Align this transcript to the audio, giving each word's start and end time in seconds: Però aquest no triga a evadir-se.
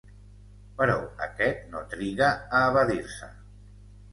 Però 0.79 0.95
aquest 1.27 1.61
no 1.75 1.83
triga 1.93 2.33
a 2.61 2.63
evadir-se. 2.73 3.29